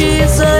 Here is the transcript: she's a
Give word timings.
she's 0.00 0.40
a 0.40 0.59